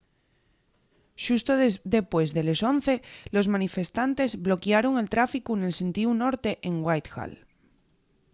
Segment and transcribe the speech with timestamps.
[1.23, 1.51] xusto
[1.97, 2.95] depués de les 11:00
[3.35, 7.33] los manifestantes bloquiaron el tráficu nel sentíu norte en whitehall